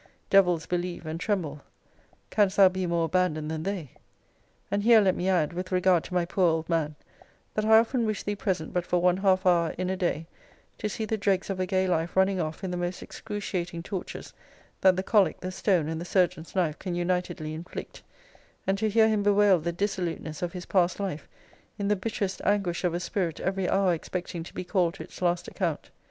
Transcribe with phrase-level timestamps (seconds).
[0.31, 1.61] Devils believe and tremble.
[2.31, 3.91] Canst thou be more abandoned than they?
[4.71, 6.95] And here let me add, with regard to my poor old man,
[7.53, 10.25] that I often wish thee present but for one half hour in a day,
[10.79, 14.33] to see the dregs of a gay life running off in the most excruciating tortures
[14.79, 18.01] that the cholic, the stone, and the surgeon's knife can unitedly inflict,
[18.65, 21.27] and to hear him bewail the dissoluteness of his past life,
[21.77, 25.21] in the bitterest anguish of a spirit every hour expecting to be called to its
[25.21, 25.91] last account.